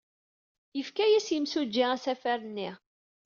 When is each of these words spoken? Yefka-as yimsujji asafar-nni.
Yefka-as 0.77 1.27
yimsujji 1.33 1.83
asafar-nni. 1.95 2.69